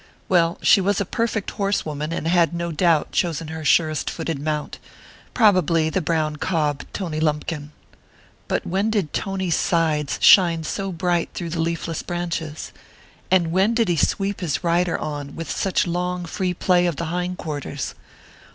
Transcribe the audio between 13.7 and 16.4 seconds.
did he sweep his rider on with such long